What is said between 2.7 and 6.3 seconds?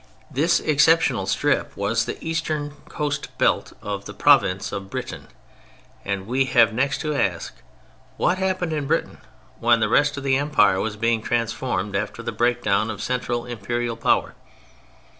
coast belt of the province of Britain; and